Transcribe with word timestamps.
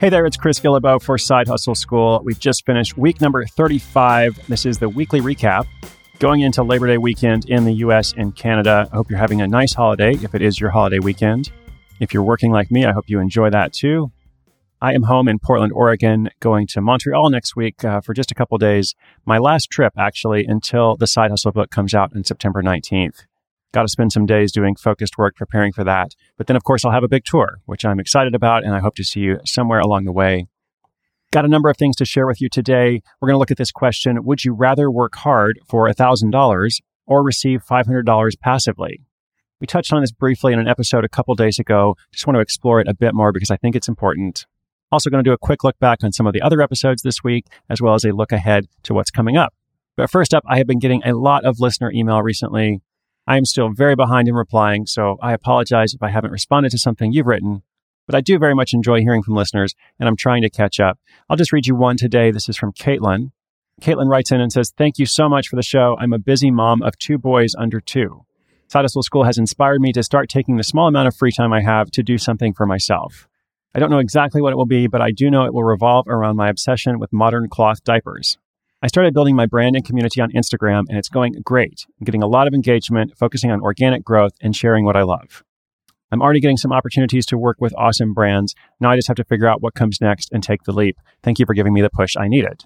Hey 0.00 0.08
there, 0.08 0.24
it's 0.24 0.38
Chris 0.38 0.58
Guillebeau 0.58 1.02
for 1.02 1.18
Side 1.18 1.46
Hustle 1.46 1.74
School. 1.74 2.22
We've 2.24 2.38
just 2.38 2.64
finished 2.64 2.96
week 2.96 3.20
number 3.20 3.44
35. 3.44 4.48
This 4.48 4.64
is 4.64 4.78
the 4.78 4.88
weekly 4.88 5.20
recap 5.20 5.66
going 6.18 6.40
into 6.40 6.62
Labor 6.62 6.86
Day 6.86 6.96
weekend 6.96 7.44
in 7.50 7.66
the 7.66 7.74
US 7.84 8.14
and 8.16 8.34
Canada. 8.34 8.88
I 8.90 8.96
hope 8.96 9.10
you're 9.10 9.18
having 9.18 9.42
a 9.42 9.46
nice 9.46 9.74
holiday 9.74 10.12
if 10.12 10.34
it 10.34 10.40
is 10.40 10.58
your 10.58 10.70
holiday 10.70 11.00
weekend. 11.00 11.52
If 12.00 12.14
you're 12.14 12.22
working 12.22 12.50
like 12.50 12.70
me, 12.70 12.86
I 12.86 12.92
hope 12.92 13.10
you 13.10 13.20
enjoy 13.20 13.50
that 13.50 13.74
too. 13.74 14.10
I 14.80 14.94
am 14.94 15.02
home 15.02 15.28
in 15.28 15.38
Portland, 15.38 15.74
Oregon, 15.74 16.30
going 16.40 16.66
to 16.68 16.80
Montreal 16.80 17.28
next 17.28 17.54
week 17.54 17.84
uh, 17.84 18.00
for 18.00 18.14
just 18.14 18.30
a 18.30 18.34
couple 18.34 18.56
days. 18.56 18.94
My 19.26 19.36
last 19.36 19.68
trip, 19.70 19.92
actually, 19.98 20.46
until 20.46 20.96
the 20.96 21.06
Side 21.06 21.30
Hustle 21.30 21.52
book 21.52 21.70
comes 21.70 21.92
out 21.92 22.16
on 22.16 22.24
September 22.24 22.62
19th. 22.62 23.26
Got 23.72 23.82
to 23.82 23.88
spend 23.88 24.12
some 24.12 24.26
days 24.26 24.50
doing 24.50 24.74
focused 24.74 25.16
work 25.16 25.36
preparing 25.36 25.72
for 25.72 25.84
that. 25.84 26.14
But 26.36 26.48
then, 26.48 26.56
of 26.56 26.64
course, 26.64 26.84
I'll 26.84 26.90
have 26.90 27.04
a 27.04 27.08
big 27.08 27.24
tour, 27.24 27.58
which 27.66 27.84
I'm 27.84 28.00
excited 28.00 28.34
about, 28.34 28.64
and 28.64 28.74
I 28.74 28.80
hope 28.80 28.96
to 28.96 29.04
see 29.04 29.20
you 29.20 29.38
somewhere 29.44 29.78
along 29.78 30.04
the 30.04 30.12
way. 30.12 30.48
Got 31.32 31.44
a 31.44 31.48
number 31.48 31.70
of 31.70 31.76
things 31.76 31.94
to 31.96 32.04
share 32.04 32.26
with 32.26 32.40
you 32.40 32.48
today. 32.48 33.00
We're 33.20 33.28
going 33.28 33.36
to 33.36 33.38
look 33.38 33.52
at 33.52 33.56
this 33.56 33.70
question 33.70 34.24
Would 34.24 34.44
you 34.44 34.52
rather 34.52 34.90
work 34.90 35.14
hard 35.14 35.60
for 35.68 35.88
$1,000 35.88 36.80
or 37.06 37.22
receive 37.22 37.62
$500 37.64 38.40
passively? 38.40 39.00
We 39.60 39.66
touched 39.66 39.92
on 39.92 40.00
this 40.00 40.10
briefly 40.10 40.52
in 40.52 40.58
an 40.58 40.66
episode 40.66 41.04
a 41.04 41.08
couple 41.08 41.34
days 41.36 41.60
ago. 41.60 41.94
Just 42.12 42.26
want 42.26 42.34
to 42.36 42.40
explore 42.40 42.80
it 42.80 42.88
a 42.88 42.94
bit 42.94 43.14
more 43.14 43.30
because 43.30 43.50
I 43.50 43.56
think 43.56 43.76
it's 43.76 43.88
important. 43.88 44.46
Also, 44.90 45.10
going 45.10 45.22
to 45.22 45.28
do 45.28 45.34
a 45.34 45.38
quick 45.38 45.62
look 45.62 45.78
back 45.78 46.02
on 46.02 46.10
some 46.10 46.26
of 46.26 46.32
the 46.32 46.42
other 46.42 46.60
episodes 46.60 47.02
this 47.02 47.22
week, 47.22 47.46
as 47.68 47.80
well 47.80 47.94
as 47.94 48.04
a 48.04 48.10
look 48.10 48.32
ahead 48.32 48.66
to 48.82 48.94
what's 48.94 49.10
coming 49.10 49.36
up. 49.36 49.54
But 49.96 50.10
first 50.10 50.34
up, 50.34 50.42
I 50.48 50.58
have 50.58 50.66
been 50.66 50.80
getting 50.80 51.02
a 51.04 51.14
lot 51.14 51.44
of 51.44 51.60
listener 51.60 51.92
email 51.92 52.22
recently. 52.22 52.80
I 53.30 53.36
am 53.36 53.44
still 53.44 53.70
very 53.72 53.94
behind 53.94 54.26
in 54.26 54.34
replying, 54.34 54.86
so 54.86 55.16
I 55.22 55.34
apologize 55.34 55.94
if 55.94 56.02
I 56.02 56.10
haven't 56.10 56.32
responded 56.32 56.70
to 56.70 56.78
something 56.78 57.12
you've 57.12 57.28
written. 57.28 57.62
But 58.08 58.16
I 58.16 58.22
do 58.22 58.40
very 58.40 58.56
much 58.56 58.74
enjoy 58.74 59.02
hearing 59.02 59.22
from 59.22 59.36
listeners, 59.36 59.76
and 60.00 60.08
I'm 60.08 60.16
trying 60.16 60.42
to 60.42 60.50
catch 60.50 60.80
up. 60.80 60.98
I'll 61.28 61.36
just 61.36 61.52
read 61.52 61.68
you 61.68 61.76
one 61.76 61.96
today. 61.96 62.32
This 62.32 62.48
is 62.48 62.56
from 62.56 62.72
Caitlin. 62.72 63.30
Caitlin 63.80 64.08
writes 64.08 64.32
in 64.32 64.40
and 64.40 64.52
says, 64.52 64.72
Thank 64.76 64.98
you 64.98 65.06
so 65.06 65.28
much 65.28 65.46
for 65.46 65.54
the 65.54 65.62
show. 65.62 65.96
I'm 66.00 66.12
a 66.12 66.18
busy 66.18 66.50
mom 66.50 66.82
of 66.82 66.98
two 66.98 67.18
boys 67.18 67.54
under 67.56 67.80
two. 67.80 68.26
Side 68.66 68.90
School 68.90 69.22
has 69.22 69.38
inspired 69.38 69.80
me 69.80 69.92
to 69.92 70.02
start 70.02 70.28
taking 70.28 70.56
the 70.56 70.64
small 70.64 70.88
amount 70.88 71.06
of 71.06 71.14
free 71.14 71.30
time 71.30 71.52
I 71.52 71.62
have 71.62 71.92
to 71.92 72.02
do 72.02 72.18
something 72.18 72.52
for 72.52 72.66
myself. 72.66 73.28
I 73.72 73.78
don't 73.78 73.92
know 73.92 74.00
exactly 74.00 74.42
what 74.42 74.52
it 74.52 74.56
will 74.56 74.66
be, 74.66 74.88
but 74.88 75.02
I 75.02 75.12
do 75.12 75.30
know 75.30 75.44
it 75.44 75.54
will 75.54 75.62
revolve 75.62 76.08
around 76.08 76.34
my 76.34 76.48
obsession 76.48 76.98
with 76.98 77.12
modern 77.12 77.48
cloth 77.48 77.84
diapers. 77.84 78.38
I 78.82 78.86
started 78.86 79.12
building 79.12 79.36
my 79.36 79.44
brand 79.44 79.76
and 79.76 79.84
community 79.84 80.22
on 80.22 80.32
Instagram, 80.32 80.84
and 80.88 80.96
it's 80.96 81.10
going 81.10 81.34
great. 81.44 81.86
I'm 82.00 82.04
getting 82.04 82.22
a 82.22 82.26
lot 82.26 82.46
of 82.46 82.54
engagement, 82.54 83.16
focusing 83.18 83.50
on 83.50 83.60
organic 83.60 84.02
growth 84.02 84.32
and 84.40 84.56
sharing 84.56 84.86
what 84.86 84.96
I 84.96 85.02
love. 85.02 85.44
I'm 86.10 86.22
already 86.22 86.40
getting 86.40 86.56
some 86.56 86.72
opportunities 86.72 87.26
to 87.26 87.38
work 87.38 87.58
with 87.60 87.74
awesome 87.76 88.14
brands. 88.14 88.54
Now 88.80 88.90
I 88.90 88.96
just 88.96 89.08
have 89.08 89.18
to 89.18 89.24
figure 89.24 89.46
out 89.46 89.62
what 89.62 89.74
comes 89.74 90.00
next 90.00 90.30
and 90.32 90.42
take 90.42 90.62
the 90.64 90.72
leap. 90.72 90.96
Thank 91.22 91.38
you 91.38 91.46
for 91.46 91.54
giving 91.54 91.74
me 91.74 91.82
the 91.82 91.90
push 91.90 92.16
I 92.16 92.26
needed. 92.26 92.64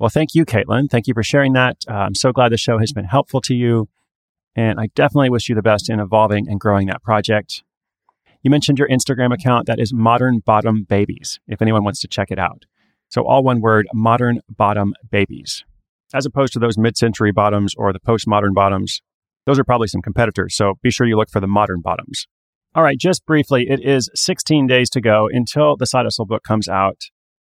Well, 0.00 0.10
thank 0.10 0.34
you, 0.34 0.44
Caitlin. 0.44 0.90
Thank 0.90 1.06
you 1.06 1.14
for 1.14 1.22
sharing 1.22 1.52
that. 1.52 1.76
Uh, 1.88 1.92
I'm 1.94 2.16
so 2.16 2.32
glad 2.32 2.50
the 2.50 2.58
show 2.58 2.78
has 2.78 2.92
been 2.92 3.04
helpful 3.04 3.40
to 3.42 3.54
you. 3.54 3.88
And 4.56 4.78
I 4.80 4.88
definitely 4.94 5.30
wish 5.30 5.48
you 5.48 5.54
the 5.54 5.62
best 5.62 5.88
in 5.88 6.00
evolving 6.00 6.48
and 6.48 6.60
growing 6.60 6.88
that 6.88 7.02
project. 7.02 7.62
You 8.42 8.50
mentioned 8.50 8.78
your 8.78 8.88
Instagram 8.88 9.32
account 9.32 9.66
that 9.66 9.78
is 9.78 9.94
Modern 9.94 10.40
Bottom 10.40 10.84
Babies, 10.84 11.40
if 11.46 11.62
anyone 11.62 11.84
wants 11.84 12.00
to 12.00 12.08
check 12.08 12.30
it 12.30 12.38
out. 12.38 12.66
So, 13.14 13.22
all 13.24 13.44
one 13.44 13.60
word, 13.60 13.86
modern 13.94 14.40
bottom 14.48 14.92
babies, 15.08 15.62
as 16.12 16.26
opposed 16.26 16.52
to 16.54 16.58
those 16.58 16.76
mid 16.76 16.96
century 16.96 17.30
bottoms 17.30 17.72
or 17.76 17.92
the 17.92 18.00
postmodern 18.00 18.54
bottoms. 18.54 19.02
Those 19.46 19.56
are 19.56 19.62
probably 19.62 19.86
some 19.86 20.02
competitors, 20.02 20.56
so 20.56 20.74
be 20.82 20.90
sure 20.90 21.06
you 21.06 21.16
look 21.16 21.30
for 21.30 21.38
the 21.38 21.46
modern 21.46 21.80
bottoms. 21.80 22.26
All 22.74 22.82
right, 22.82 22.98
just 22.98 23.24
briefly, 23.24 23.66
it 23.70 23.78
is 23.80 24.10
16 24.16 24.66
days 24.66 24.90
to 24.90 25.00
go 25.00 25.28
until 25.30 25.76
the 25.76 25.86
Side 25.86 26.06
Hustle 26.06 26.26
book 26.26 26.42
comes 26.42 26.66
out. 26.66 27.02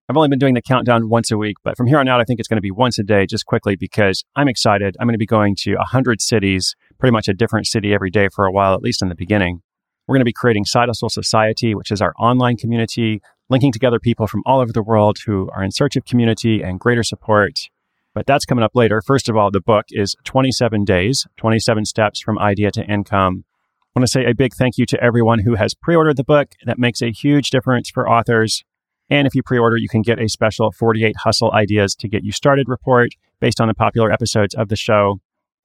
I've 0.08 0.16
only 0.16 0.30
been 0.30 0.40
doing 0.40 0.54
the 0.54 0.62
countdown 0.62 1.10
once 1.10 1.32
a 1.32 1.38
week, 1.38 1.58
but 1.66 1.76
from 1.76 1.88
here 1.88 2.00
on 2.00 2.08
out, 2.08 2.22
I 2.22 2.24
think 2.24 2.40
it's 2.40 2.48
going 2.48 2.60
to 2.60 2.62
be 2.62 2.72
once 2.72 2.98
a 2.98 3.04
day, 3.04 3.26
just 3.26 3.46
quickly 3.46 3.76
because 3.76 4.24
I'm 4.38 4.48
excited. 4.48 4.96
I'm 5.02 5.08
going 5.08 5.16
to 5.16 5.18
be 5.18 5.26
going 5.26 5.58
to 5.64 5.76
100 5.76 6.22
cities, 6.22 6.76
pretty 6.98 7.12
much 7.12 7.28
a 7.28 7.34
different 7.34 7.68
city 7.68 7.94
every 7.94 8.10
day 8.10 8.30
for 8.34 8.46
a 8.46 8.54
while, 8.54 8.74
at 8.74 8.82
least 8.82 9.02
in 9.02 9.10
the 9.10 9.16
beginning. 9.16 9.60
We're 10.08 10.16
going 10.16 10.22
to 10.22 10.26
be 10.26 10.32
creating 10.32 10.64
Side 10.64 10.88
Hustle 10.88 11.10
Society, 11.10 11.76
which 11.76 11.92
is 11.92 12.02
our 12.02 12.14
online 12.18 12.56
community 12.56 13.22
linking 13.50 13.72
together 13.72 14.00
people 14.00 14.28
from 14.28 14.44
all 14.46 14.60
over 14.60 14.72
the 14.72 14.84
world 14.84 15.18
who 15.26 15.50
are 15.54 15.64
in 15.64 15.72
search 15.72 15.96
of 15.96 16.06
community 16.06 16.62
and 16.62 16.80
greater 16.80 17.04
support. 17.04 17.70
But 18.14 18.26
that's 18.26 18.46
coming 18.46 18.64
up 18.64 18.76
later. 18.76 19.02
First 19.06 19.30
of 19.30 19.38
all, 19.38 19.52
the 19.52 19.62
book 19.62 19.86
is 19.92 20.16
27 20.24 20.84
Days, 20.84 21.28
27 21.38 21.86
Steps 21.86 22.20
from 22.20 22.40
Idea 22.40 22.72
to 22.72 22.84
Income. 22.84 23.46
I 23.96 24.00
want 24.00 24.08
to 24.08 24.12
say 24.12 24.26
a 24.26 24.36
big 24.36 24.54
thank 24.54 24.78
you 24.78 24.86
to 24.88 25.04
everyone 25.04 25.40
who 25.40 25.56
has 25.56 25.74
pre 25.74 25.96
ordered 25.96 26.18
the 26.18 26.24
book. 26.24 26.50
That 26.66 26.80
makes 26.80 27.02
a 27.02 27.12
huge 27.12 27.50
difference 27.50 27.90
for 27.90 28.10
authors. 28.10 28.64
And 29.10 29.26
if 29.26 29.36
you 29.36 29.44
pre 29.44 29.58
order, 29.58 29.78
you 29.78 29.88
can 29.88 30.02
get 30.02 30.20
a 30.20 30.28
special 30.28 30.72
48 30.72 31.16
Hustle 31.24 31.52
Ideas 31.54 31.96
to 31.96 32.08
Get 32.08 32.24
You 32.24 32.32
Started 32.32 32.68
report 32.68 33.12
based 33.40 33.62
on 33.62 33.68
the 33.68 33.74
popular 33.74 34.12
episodes 34.12 34.54
of 34.56 34.70
the 34.70 34.76
show. 34.76 35.20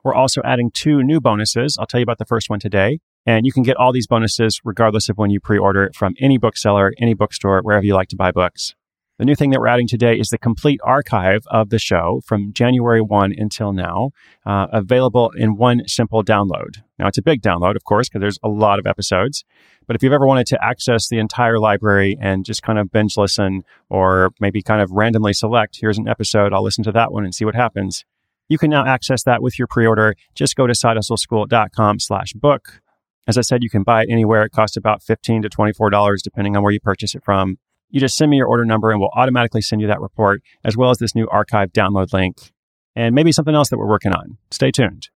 We're 0.04 0.14
also 0.14 0.40
adding 0.44 0.70
two 0.70 1.02
new 1.02 1.20
bonuses. 1.20 1.76
I'll 1.78 1.86
tell 1.86 2.00
you 2.00 2.04
about 2.04 2.18
the 2.18 2.24
first 2.24 2.50
one 2.50 2.60
today. 2.60 3.00
And 3.26 3.46
you 3.46 3.52
can 3.52 3.62
get 3.62 3.76
all 3.76 3.92
these 3.92 4.06
bonuses 4.06 4.60
regardless 4.64 5.08
of 5.08 5.16
when 5.16 5.30
you 5.30 5.40
pre 5.40 5.58
order 5.58 5.90
from 5.94 6.14
any 6.20 6.38
bookseller, 6.38 6.92
any 6.98 7.14
bookstore, 7.14 7.60
wherever 7.62 7.84
you 7.84 7.94
like 7.94 8.08
to 8.08 8.16
buy 8.16 8.32
books. 8.32 8.74
The 9.18 9.26
new 9.26 9.36
thing 9.36 9.50
that 9.50 9.60
we're 9.60 9.68
adding 9.68 9.86
today 9.86 10.18
is 10.18 10.30
the 10.30 10.38
complete 10.38 10.80
archive 10.82 11.42
of 11.46 11.70
the 11.70 11.78
show 11.78 12.22
from 12.26 12.52
January 12.52 13.00
1 13.00 13.32
until 13.38 13.72
now, 13.72 14.10
uh, 14.44 14.66
available 14.72 15.30
in 15.36 15.56
one 15.56 15.86
simple 15.86 16.24
download. 16.24 16.82
Now, 16.98 17.06
it's 17.06 17.18
a 17.18 17.22
big 17.22 17.40
download, 17.40 17.76
of 17.76 17.84
course, 17.84 18.08
because 18.08 18.20
there's 18.20 18.40
a 18.42 18.48
lot 18.48 18.80
of 18.80 18.86
episodes. 18.86 19.44
But 19.86 19.94
if 19.94 20.02
you've 20.02 20.12
ever 20.12 20.26
wanted 20.26 20.46
to 20.48 20.64
access 20.64 21.08
the 21.08 21.18
entire 21.18 21.60
library 21.60 22.18
and 22.20 22.44
just 22.44 22.62
kind 22.62 22.80
of 22.80 22.90
binge 22.90 23.16
listen 23.16 23.62
or 23.88 24.32
maybe 24.40 24.60
kind 24.60 24.80
of 24.80 24.90
randomly 24.90 25.34
select, 25.34 25.78
here's 25.80 25.98
an 25.98 26.08
episode, 26.08 26.52
I'll 26.52 26.64
listen 26.64 26.82
to 26.82 26.92
that 26.92 27.12
one 27.12 27.24
and 27.24 27.32
see 27.34 27.44
what 27.44 27.54
happens. 27.54 28.04
You 28.48 28.58
can 28.58 28.70
now 28.70 28.84
access 28.84 29.22
that 29.22 29.40
with 29.40 29.58
your 29.58 29.68
pre-order. 29.68 30.16
Just 30.34 30.56
go 30.56 30.66
to 30.66 30.72
sidehustleschool.com 30.72 32.00
slash 32.00 32.32
book 32.32 32.81
as 33.26 33.38
I 33.38 33.42
said, 33.42 33.62
you 33.62 33.70
can 33.70 33.82
buy 33.82 34.02
it 34.02 34.08
anywhere. 34.10 34.44
It 34.44 34.52
costs 34.52 34.76
about 34.76 35.02
15 35.02 35.42
to 35.42 35.48
$24 35.48 36.22
depending 36.22 36.56
on 36.56 36.62
where 36.62 36.72
you 36.72 36.80
purchase 36.80 37.14
it 37.14 37.22
from. 37.24 37.58
You 37.90 38.00
just 38.00 38.16
send 38.16 38.30
me 38.30 38.38
your 38.38 38.48
order 38.48 38.64
number 38.64 38.90
and 38.90 39.00
we'll 39.00 39.10
automatically 39.14 39.62
send 39.62 39.80
you 39.80 39.86
that 39.88 40.00
report, 40.00 40.42
as 40.64 40.76
well 40.76 40.90
as 40.90 40.98
this 40.98 41.14
new 41.14 41.28
archive 41.28 41.72
download 41.72 42.12
link 42.12 42.52
and 42.96 43.14
maybe 43.14 43.32
something 43.32 43.54
else 43.54 43.70
that 43.70 43.78
we're 43.78 43.88
working 43.88 44.12
on. 44.12 44.38
Stay 44.50 44.70
tuned. 44.70 45.08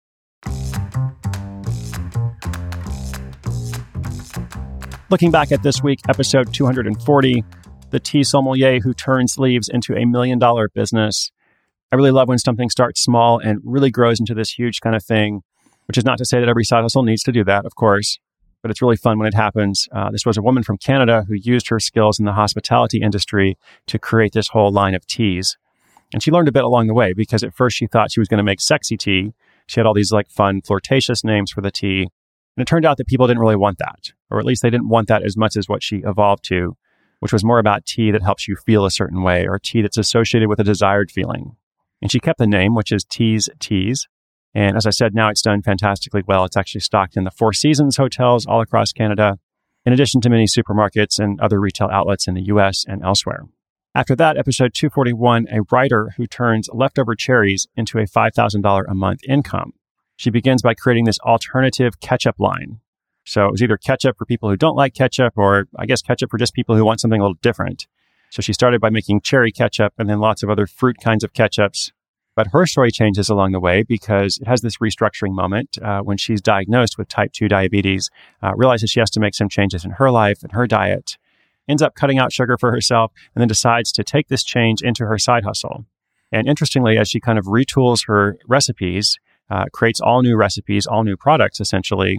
Looking 5.11 5.31
back 5.31 5.53
at 5.53 5.63
this 5.63 5.83
week, 5.83 6.01
episode 6.09 6.53
240, 6.53 7.45
the 7.91 8.01
tea 8.01 8.25
sommelier 8.25 8.81
who 8.81 8.93
turns 8.93 9.39
leaves 9.39 9.69
into 9.69 9.95
a 9.95 10.05
million 10.05 10.39
dollar 10.39 10.69
business. 10.69 11.31
I 11.93 11.97
really 11.97 12.11
love 12.11 12.29
when 12.29 12.39
something 12.39 12.69
starts 12.69 13.01
small 13.01 13.39
and 13.39 13.61
really 13.63 13.91
grows 13.91 14.19
into 14.19 14.35
this 14.35 14.51
huge 14.51 14.81
kind 14.81 14.97
of 14.97 15.05
thing. 15.05 15.43
Which 15.87 15.99
is 15.99 16.05
not 16.05 16.19
to 16.19 16.25
say 16.25 16.41
that 16.41 16.49
every 16.49 16.65
side 16.65 16.83
hustle 16.83 17.03
needs 17.03 17.23
to 17.25 17.33
do 17.33 17.45
that, 17.45 17.67
of 17.67 17.75
course, 17.75 18.19
but 18.63 18.71
it's 18.71 18.81
really 18.81 18.97
fun 18.97 19.19
when 19.19 19.29
it 19.29 19.35
happens. 19.35 19.87
Uh, 19.93 20.11
this 20.11 20.25
was 20.25 20.39
a 20.39 20.43
woman 20.43 20.63
from 20.63 20.79
Canada 20.79 21.25
who 21.29 21.35
used 21.35 21.69
her 21.69 21.79
skills 21.79 22.19
in 22.19 22.25
the 22.25 22.33
hospitality 22.33 23.03
industry 23.03 23.59
to 23.87 23.99
create 23.99 24.33
this 24.33 24.49
whole 24.49 24.73
line 24.73 24.95
of 24.95 25.07
teas. 25.07 25.59
And 26.15 26.23
she 26.23 26.31
learned 26.31 26.49
a 26.49 26.53
bit 26.53 26.65
along 26.65 26.87
the 26.87 26.95
way 26.95 27.13
because 27.13 27.43
at 27.43 27.55
first 27.55 27.77
she 27.77 27.87
thought 27.87 28.11
she 28.11 28.21
was 28.21 28.29
going 28.29 28.39
to 28.39 28.45
make 28.45 28.61
sexy 28.61 28.97
tea. 28.97 29.35
She 29.67 29.81
had 29.81 29.87
all 29.87 29.93
these 29.93 30.13
like 30.13 30.31
fun, 30.31 30.63
flirtatious 30.63 31.25
names 31.25 31.51
for 31.51 31.61
the 31.61 31.71
tea. 31.71 32.09
And 32.57 32.63
it 32.63 32.67
turned 32.67 32.87
out 32.87 32.97
that 32.97 33.07
people 33.07 33.27
didn't 33.27 33.41
really 33.41 33.57
want 33.57 33.79
that, 33.79 34.13
or 34.31 34.39
at 34.39 34.47
least 34.47 34.63
they 34.63 34.71
didn't 34.71 34.89
want 34.89 35.09
that 35.09 35.25
as 35.25 35.37
much 35.37 35.57
as 35.57 35.69
what 35.69 35.83
she 35.83 35.97
evolved 36.07 36.45
to, 36.45 36.77
which 37.19 37.33
was 37.33 37.45
more 37.45 37.59
about 37.59 37.85
tea 37.85 38.11
that 38.13 38.23
helps 38.23 38.47
you 38.47 38.57
feel 38.57 38.87
a 38.87 38.91
certain 38.91 39.23
way 39.23 39.47
or 39.47 39.59
tea 39.59 39.83
that's 39.83 39.99
associated 39.99 40.49
with 40.49 40.61
a 40.61 40.65
desired 40.65 41.11
feeling. 41.11 41.57
And 42.01 42.11
she 42.11 42.21
kept 42.21 42.39
the 42.39 42.47
name, 42.47 42.75
which 42.75 42.93
is 42.93 43.05
Tease 43.05 43.49
Teas. 43.59 44.09
And 44.55 44.77
as 44.77 44.87
I 44.87 44.91
said, 44.91 45.15
now 45.15 45.31
it's 45.31 45.43
done 45.43 45.63
fantastically 45.63 46.23
well. 46.27 46.45
It's 46.45 46.57
actually 46.57 46.83
stocked 46.83 47.17
in 47.17 47.25
the 47.25 47.31
Four 47.31 47.53
Seasons 47.53 47.97
hotels 47.97 48.47
all 48.47 48.61
across 48.61 48.93
Canada, 48.93 49.39
in 49.85 49.93
addition 49.93 50.21
to 50.23 50.31
many 50.31 50.47
supermarkets 50.47 51.19
and 51.19 51.41
other 51.41 51.61
retail 51.61 51.89
outlets 51.91 52.29
in 52.29 52.35
the 52.35 52.45
US 52.45 52.85
and 52.87 53.03
elsewhere. 53.03 53.47
After 53.97 54.17
that, 54.17 54.37
episode 54.37 54.75
241, 54.75 55.47
a 55.51 55.63
writer 55.71 56.15
who 56.17 56.27
turns 56.27 56.69
leftover 56.73 57.15
cherries 57.15 57.69
into 57.77 57.99
a 57.99 58.07
$5,000 58.07 58.85
a 58.89 58.95
month 58.95 59.21
income. 59.29 59.73
She 60.17 60.31
begins 60.31 60.63
by 60.63 60.75
creating 60.75 61.05
this 61.05 61.19
alternative 61.21 62.01
ketchup 62.01 62.37
line. 62.39 62.81
So 63.25 63.47
it 63.47 63.51
was 63.53 63.63
either 63.63 63.77
ketchup 63.77 64.19
for 64.19 64.25
people 64.25 64.49
who 64.49 64.57
don't 64.57 64.77
like 64.77 64.95
ketchup, 64.95 65.35
or 65.37 65.67
I 65.77 65.87
guess 65.87 66.03
ketchup 66.03 66.31
for 66.31 66.39
just 66.39 66.55
people 66.55 66.77
who 66.77 66.85
want 66.85 67.01
something 67.01 67.21
a 67.21 67.25
little 67.25 67.39
different. 67.41 67.87
So 68.31 68.43
she 68.43 68.53
started 68.53 68.81
by 68.81 68.91
making 68.91 69.21
cherry 69.21 69.53
ketchup 69.53 69.93
and 69.97 70.09
then 70.09 70.19
lots 70.19 70.43
of 70.43 70.51
other 70.51 70.67
fruit 70.67 70.99
kinds 71.01 71.25
of 71.25 71.33
ketchups. 71.33 71.93
But 72.37 72.49
her 72.49 72.67
story 72.67 72.91
changes 72.91 73.29
along 73.29 73.53
the 73.53 73.61
way 73.61 73.83
because 73.83 74.39
it 74.39 74.49
has 74.49 74.61
this 74.61 74.79
restructuring 74.79 75.35
moment 75.35 75.79
uh, 75.81 76.01
when 76.01 76.17
she's 76.17 76.41
diagnosed 76.41 76.99
with 76.99 77.09
type 77.09 77.33
2 77.33 77.49
diabetes, 77.49 78.11
uh, 78.43 78.53
realizes 78.57 78.91
she 78.91 79.01
has 79.01 79.11
to 79.11 79.21
make 79.21 79.35
some 79.35 79.49
changes 79.49 79.85
in 79.85 79.93
her 79.93 80.11
life 80.11 80.43
and 80.43 80.53
her 80.53 80.67
diet, 80.67 81.17
ends 81.69 81.83
up 81.83 81.95
cutting 81.95 82.19
out 82.19 82.33
sugar 82.33 82.57
for 82.59 82.73
herself, 82.73 83.13
and 83.35 83.41
then 83.41 83.49
decides 83.49 83.93
to 83.93 84.03
take 84.03 84.29
this 84.29 84.43
change 84.43 84.83
into 84.83 85.07
her 85.07 85.19
side 85.19 85.45
hustle. 85.45 85.87
And 86.33 86.49
interestingly, 86.49 86.99
as 86.99 87.09
she 87.09 87.21
kind 87.21 87.39
of 87.39 87.45
retools 87.47 88.09
her 88.09 88.37
recipes, 88.49 89.19
uh, 89.49 89.67
creates 89.73 90.01
all 90.01 90.23
new 90.23 90.37
recipes, 90.37 90.87
all 90.87 91.05
new 91.05 91.17
products 91.17 91.61
essentially, 91.61 92.19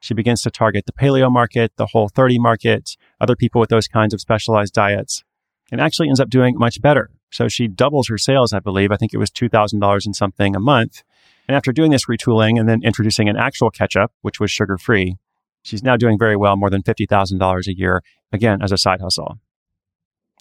she 0.00 0.14
begins 0.14 0.42
to 0.42 0.50
target 0.50 0.86
the 0.86 0.92
paleo 0.92 1.30
market, 1.30 1.72
the 1.76 1.86
whole 1.86 2.08
30 2.08 2.38
market, 2.38 2.96
other 3.20 3.34
people 3.34 3.60
with 3.60 3.70
those 3.70 3.88
kinds 3.88 4.14
of 4.14 4.20
specialized 4.20 4.74
diets, 4.74 5.24
and 5.72 5.80
actually 5.80 6.08
ends 6.08 6.20
up 6.20 6.28
doing 6.30 6.54
much 6.56 6.80
better. 6.80 7.10
So 7.30 7.48
she 7.48 7.68
doubles 7.68 8.08
her 8.08 8.18
sales, 8.18 8.52
I 8.52 8.60
believe. 8.60 8.92
I 8.92 8.96
think 8.96 9.12
it 9.12 9.18
was 9.18 9.30
$2,000 9.30 10.06
and 10.06 10.16
something 10.16 10.54
a 10.54 10.60
month. 10.60 11.02
And 11.48 11.56
after 11.56 11.72
doing 11.72 11.90
this 11.90 12.06
retooling 12.06 12.58
and 12.58 12.68
then 12.68 12.82
introducing 12.82 13.28
an 13.28 13.36
actual 13.36 13.70
ketchup, 13.70 14.12
which 14.22 14.40
was 14.40 14.50
sugar 14.50 14.78
free, 14.78 15.16
she's 15.62 15.82
now 15.82 15.96
doing 15.96 16.18
very 16.18 16.36
well, 16.36 16.56
more 16.56 16.70
than 16.70 16.82
$50,000 16.82 17.66
a 17.66 17.76
year, 17.76 18.02
again, 18.32 18.62
as 18.62 18.72
a 18.72 18.78
side 18.78 19.00
hustle. 19.00 19.38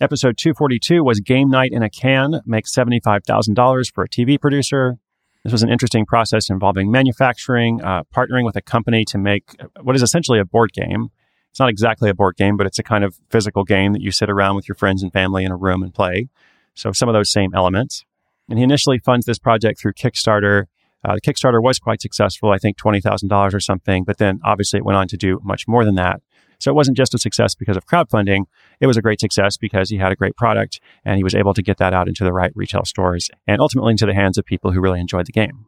Episode 0.01 0.37
242 0.37 1.03
was 1.03 1.21
Game 1.21 1.49
Night 1.49 1.71
in 1.71 1.81
a 1.81 1.89
Can, 1.89 2.41
makes 2.45 2.75
$75,000 2.75 3.93
for 3.93 4.03
a 4.03 4.09
TV 4.09 4.39
producer. 4.39 4.97
This 5.43 5.53
was 5.53 5.63
an 5.63 5.69
interesting 5.69 6.05
process 6.05 6.49
involving 6.49 6.91
manufacturing, 6.91 7.81
uh, 7.81 8.03
partnering 8.13 8.45
with 8.45 8.55
a 8.55 8.61
company 8.61 9.05
to 9.05 9.17
make 9.17 9.55
what 9.81 9.95
is 9.95 10.01
essentially 10.01 10.39
a 10.39 10.45
board 10.45 10.73
game. 10.73 11.09
It's 11.51 11.59
not 11.59 11.69
exactly 11.69 12.09
a 12.09 12.13
board 12.13 12.35
game, 12.35 12.57
but 12.57 12.67
it's 12.67 12.79
a 12.79 12.83
kind 12.83 13.03
of 13.03 13.15
physical 13.29 13.63
game 13.63 13.93
that 13.93 14.01
you 14.01 14.11
sit 14.11 14.29
around 14.29 14.55
with 14.55 14.67
your 14.67 14.75
friends 14.75 15.01
and 15.01 15.13
family 15.13 15.45
in 15.45 15.51
a 15.51 15.55
room 15.55 15.83
and 15.83 15.93
play. 15.93 16.29
So 16.75 16.91
some 16.91 17.09
of 17.09 17.13
those 17.13 17.31
same 17.31 17.51
elements. 17.55 18.03
And 18.49 18.59
he 18.59 18.63
initially 18.63 18.99
funds 18.99 19.25
this 19.25 19.39
project 19.39 19.79
through 19.79 19.93
Kickstarter. 19.93 20.65
Uh, 21.03 21.15
the 21.15 21.21
Kickstarter 21.21 21.61
was 21.61 21.79
quite 21.79 22.01
successful, 22.01 22.51
I 22.51 22.57
think 22.57 22.77
$20,000 22.77 23.53
or 23.53 23.59
something, 23.59 24.03
but 24.03 24.17
then 24.17 24.39
obviously 24.43 24.77
it 24.77 24.85
went 24.85 24.97
on 24.97 25.07
to 25.07 25.17
do 25.17 25.39
much 25.43 25.67
more 25.67 25.85
than 25.85 25.95
that. 25.95 26.21
So 26.59 26.71
it 26.71 26.75
wasn't 26.75 26.97
just 26.97 27.13
a 27.13 27.17
success 27.17 27.53
because 27.53 27.77
of 27.77 27.85
crowdfunding. 27.85 28.45
It 28.79 28.87
was 28.87 28.97
a 28.97 29.01
great 29.01 29.19
success 29.19 29.57
because 29.57 29.89
he 29.89 29.97
had 29.97 30.11
a 30.11 30.15
great 30.15 30.35
product 30.35 30.79
and 31.03 31.17
he 31.17 31.23
was 31.23 31.35
able 31.35 31.53
to 31.53 31.61
get 31.61 31.77
that 31.77 31.93
out 31.93 32.07
into 32.07 32.23
the 32.23 32.33
right 32.33 32.51
retail 32.55 32.85
stores 32.85 33.29
and 33.47 33.59
ultimately 33.59 33.91
into 33.91 34.05
the 34.05 34.13
hands 34.13 34.37
of 34.37 34.45
people 34.45 34.71
who 34.71 34.81
really 34.81 34.99
enjoyed 34.99 35.25
the 35.25 35.31
game. 35.31 35.65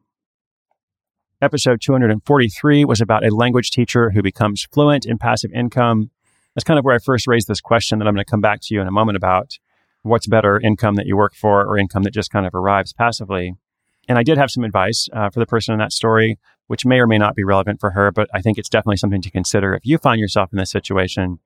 Episode 1.41 1.81
243 1.81 2.85
was 2.85 2.99
about 2.99 3.25
a 3.25 3.35
language 3.35 3.69
teacher 3.69 4.09
who 4.09 4.23
becomes 4.23 4.67
fluent 4.71 5.05
in 5.05 5.17
passive 5.19 5.51
income. 5.51 6.09
That's 6.55 6.63
kind 6.63 6.79
of 6.79 6.85
where 6.85 6.95
I 6.95 6.99
first 6.99 7.27
raised 7.27 7.47
this 7.47 7.61
question 7.61 7.99
that 7.99 8.07
I'm 8.07 8.15
going 8.15 8.25
to 8.25 8.29
come 8.29 8.41
back 8.41 8.59
to 8.63 8.73
you 8.73 8.81
in 8.81 8.87
a 8.87 8.91
moment 8.91 9.17
about 9.17 9.59
what's 10.07 10.27
better 10.27 10.59
income 10.59 10.95
that 10.95 11.05
you 11.05 11.15
work 11.15 11.35
for 11.35 11.65
or 11.65 11.77
income 11.77 12.03
that 12.03 12.13
just 12.13 12.31
kind 12.31 12.45
of 12.45 12.55
arrives 12.55 12.93
passively. 12.93 13.53
And 14.07 14.17
I 14.17 14.23
did 14.23 14.37
have 14.37 14.51
some 14.51 14.63
advice 14.63 15.09
uh, 15.13 15.29
for 15.29 15.39
the 15.39 15.45
person 15.45 15.73
in 15.73 15.79
that 15.79 15.91
story, 15.91 16.39
which 16.67 16.85
may 16.85 16.99
or 16.99 17.07
may 17.07 17.17
not 17.17 17.35
be 17.35 17.43
relevant 17.43 17.79
for 17.79 17.91
her, 17.91 18.11
but 18.11 18.29
I 18.33 18.41
think 18.41 18.57
it's 18.57 18.69
definitely 18.69 18.97
something 18.97 19.21
to 19.21 19.31
consider 19.31 19.73
if 19.73 19.85
you 19.85 19.97
find 19.97 20.19
yourself 20.19 20.49
in 20.51 20.57
this 20.57 20.71
situation. 20.71 21.39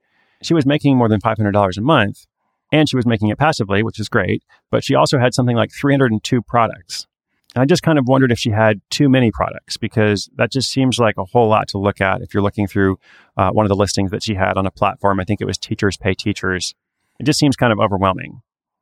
She 0.43 0.53
was 0.53 0.65
making 0.65 0.97
more 0.97 1.09
than 1.09 1.21
$500 1.21 1.77
a 1.77 1.81
month 1.81 2.25
and 2.71 2.87
she 2.87 2.95
was 2.95 3.05
making 3.05 3.29
it 3.29 3.37
passively, 3.37 3.83
which 3.83 3.99
is 3.99 4.09
great, 4.09 4.43
but 4.69 4.83
she 4.83 4.95
also 4.95 5.19
had 5.19 5.33
something 5.33 5.55
like 5.55 5.71
302 5.71 6.41
products. 6.41 7.07
And 7.53 7.61
I 7.61 7.65
just 7.65 7.83
kind 7.83 7.99
of 7.99 8.07
wondered 8.07 8.31
if 8.31 8.39
she 8.39 8.51
had 8.51 8.79
too 8.89 9.09
many 9.09 9.29
products 9.29 9.75
because 9.75 10.29
that 10.35 10.51
just 10.51 10.71
seems 10.71 10.99
like 10.99 11.17
a 11.17 11.25
whole 11.25 11.49
lot 11.49 11.67
to 11.69 11.77
look 11.77 11.99
at 11.99 12.21
if 12.21 12.33
you're 12.33 12.43
looking 12.43 12.65
through 12.65 12.97
uh, 13.35 13.51
one 13.51 13.65
of 13.65 13.69
the 13.69 13.75
listings 13.75 14.11
that 14.11 14.23
she 14.23 14.35
had 14.35 14.57
on 14.57 14.65
a 14.65 14.71
platform. 14.71 15.19
I 15.19 15.25
think 15.25 15.41
it 15.41 15.45
was 15.45 15.57
Teachers 15.57 15.97
Pay 15.97 16.13
Teachers. 16.13 16.73
It 17.19 17.25
just 17.25 17.39
seems 17.39 17.57
kind 17.57 17.73
of 17.73 17.79
overwhelming. 17.79 18.41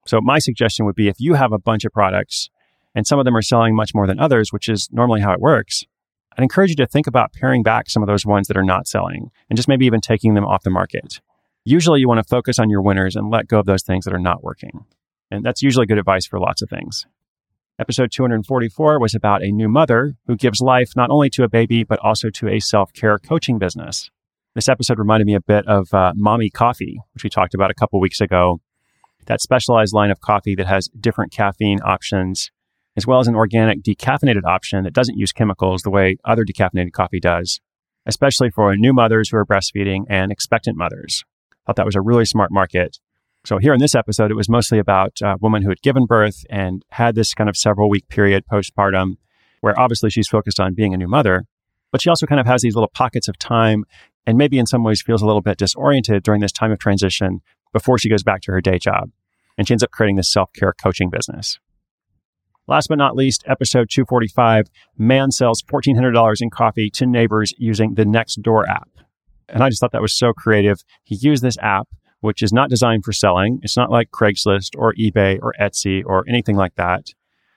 So 0.09 0.19
my 0.19 0.39
suggestion 0.39 0.87
would 0.87 0.95
be 0.95 1.07
if 1.07 1.19
you 1.19 1.35
have 1.35 1.51
a 1.51 1.59
bunch 1.59 1.85
of 1.85 1.91
products 1.91 2.49
and 2.95 3.05
some 3.05 3.19
of 3.19 3.25
them 3.25 3.37
are 3.37 3.43
selling 3.43 3.75
much 3.75 3.93
more 3.93 4.07
than 4.07 4.19
others, 4.19 4.51
which 4.51 4.67
is 4.67 4.89
normally 4.91 5.21
how 5.21 5.33
it 5.33 5.39
works, 5.39 5.83
I'd 6.35 6.41
encourage 6.41 6.71
you 6.71 6.75
to 6.77 6.87
think 6.87 7.05
about 7.05 7.31
paring 7.31 7.61
back 7.61 7.91
some 7.91 8.01
of 8.01 8.07
those 8.07 8.25
ones 8.25 8.47
that 8.47 8.57
are 8.57 8.63
not 8.63 8.87
selling 8.87 9.29
and 9.51 9.55
just 9.55 9.67
maybe 9.67 9.85
even 9.85 10.01
taking 10.01 10.33
them 10.33 10.45
off 10.45 10.63
the 10.63 10.71
market. 10.71 11.21
Usually 11.63 11.99
you 11.99 12.07
want 12.07 12.17
to 12.17 12.27
focus 12.27 12.57
on 12.57 12.71
your 12.71 12.81
winners 12.81 13.15
and 13.15 13.29
let 13.29 13.47
go 13.47 13.59
of 13.59 13.67
those 13.67 13.83
things 13.83 14.03
that 14.05 14.13
are 14.15 14.19
not 14.19 14.43
working. 14.43 14.83
And 15.29 15.45
that's 15.45 15.61
usually 15.61 15.85
good 15.85 15.99
advice 15.99 16.25
for 16.25 16.39
lots 16.39 16.63
of 16.63 16.71
things. 16.71 17.05
Episode 17.77 18.09
244 18.11 18.99
was 18.99 19.13
about 19.13 19.43
a 19.43 19.51
new 19.51 19.69
mother 19.69 20.15
who 20.25 20.35
gives 20.35 20.59
life 20.59 20.93
not 20.95 21.11
only 21.11 21.29
to 21.29 21.43
a 21.43 21.49
baby, 21.49 21.83
but 21.83 21.99
also 21.99 22.31
to 22.31 22.47
a 22.47 22.59
self 22.59 22.91
care 22.93 23.19
coaching 23.19 23.59
business. 23.59 24.09
This 24.55 24.69
episode 24.69 24.97
reminded 24.97 25.27
me 25.27 25.35
a 25.35 25.41
bit 25.41 25.67
of 25.67 25.93
uh, 25.93 26.13
Mommy 26.15 26.49
Coffee, 26.49 26.99
which 27.13 27.23
we 27.23 27.29
talked 27.29 27.53
about 27.53 27.69
a 27.69 27.75
couple 27.75 27.99
weeks 27.99 28.19
ago 28.21 28.59
that 29.29 29.41
specialized 29.41 29.93
line 29.93 30.09
of 30.09 30.19
coffee 30.19 30.55
that 30.55 30.67
has 30.67 30.89
different 30.99 31.31
caffeine 31.31 31.79
options, 31.85 32.51
as 32.97 33.05
well 33.05 33.19
as 33.19 33.27
an 33.27 33.35
organic 33.35 33.83
decaffeinated 33.83 34.43
option 34.43 34.83
that 34.83 34.93
doesn't 34.93 35.17
use 35.17 35.31
chemicals 35.31 35.83
the 35.83 35.91
way 35.91 36.17
other 36.25 36.43
decaffeinated 36.43 36.91
coffee 36.91 37.19
does, 37.19 37.61
especially 38.07 38.49
for 38.49 38.75
new 38.75 38.91
mothers 38.91 39.29
who 39.29 39.37
are 39.37 39.45
breastfeeding 39.45 40.03
and 40.09 40.31
expectant 40.31 40.75
mothers. 40.75 41.23
Thought 41.65 41.75
that 41.75 41.85
was 41.85 41.95
a 41.95 42.01
really 42.01 42.25
smart 42.25 42.51
market. 42.51 42.97
So 43.45 43.59
here 43.59 43.73
in 43.73 43.79
this 43.79 43.93
episode, 43.93 44.31
it 44.31 44.35
was 44.35 44.49
mostly 44.49 44.79
about 44.79 45.19
a 45.21 45.37
woman 45.39 45.61
who 45.61 45.69
had 45.69 45.81
given 45.83 46.07
birth 46.07 46.43
and 46.49 46.83
had 46.89 47.13
this 47.13 47.35
kind 47.35 47.49
of 47.49 47.55
several 47.55 47.87
week 47.87 48.07
period 48.09 48.45
postpartum, 48.51 49.17
where 49.61 49.79
obviously 49.79 50.09
she's 50.09 50.27
focused 50.27 50.59
on 50.59 50.73
being 50.73 50.93
a 50.93 50.97
new 50.97 51.07
mother, 51.07 51.45
but 51.91 52.01
she 52.01 52.09
also 52.09 52.25
kind 52.25 52.41
of 52.41 52.47
has 52.47 52.63
these 52.63 52.75
little 52.75 52.89
pockets 52.93 53.27
of 53.27 53.37
time 53.37 53.85
and 54.25 54.39
maybe 54.39 54.57
in 54.57 54.65
some 54.65 54.83
ways 54.83 55.03
feels 55.03 55.21
a 55.21 55.25
little 55.25 55.41
bit 55.41 55.59
disoriented 55.59 56.23
during 56.23 56.41
this 56.41 56.51
time 56.51 56.71
of 56.71 56.79
transition 56.79 57.41
before 57.71 57.99
she 57.99 58.09
goes 58.09 58.23
back 58.23 58.41
to 58.41 58.51
her 58.51 58.59
day 58.59 58.79
job 58.79 59.11
and 59.59 59.67
she 59.67 59.73
ends 59.73 59.83
up 59.83 59.91
creating 59.91 60.15
this 60.15 60.31
self 60.31 60.51
care 60.53 60.73
coaching 60.81 61.09
business. 61.09 61.59
Last 62.67 62.87
but 62.87 62.97
not 62.97 63.15
least, 63.15 63.43
episode 63.45 63.89
245 63.91 64.67
Man 64.97 65.31
sells 65.31 65.61
$1,400 65.61 66.41
in 66.41 66.49
coffee 66.49 66.89
to 66.91 67.05
neighbors 67.05 67.53
using 67.57 67.95
the 67.95 68.05
Nextdoor 68.05 68.67
app. 68.67 68.89
And 69.49 69.61
I 69.61 69.69
just 69.69 69.81
thought 69.81 69.91
that 69.91 70.01
was 70.01 70.17
so 70.17 70.31
creative. 70.31 70.77
He 71.03 71.15
used 71.15 71.43
this 71.43 71.57
app, 71.61 71.89
which 72.21 72.41
is 72.41 72.53
not 72.53 72.69
designed 72.69 73.03
for 73.03 73.11
selling. 73.11 73.59
It's 73.61 73.75
not 73.75 73.91
like 73.91 74.11
Craigslist 74.11 74.77
or 74.77 74.93
eBay 74.93 75.39
or 75.41 75.53
Etsy 75.59 76.03
or 76.05 76.23
anything 76.29 76.55
like 76.55 76.75
that. 76.75 77.07